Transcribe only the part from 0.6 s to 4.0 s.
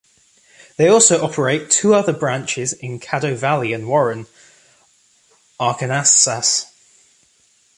They also operate two other branches in Caddo Valley and